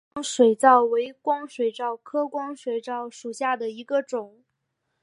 [0.03, 4.41] 高斯光水蚤为光水蚤科光水蚤属下的一个种。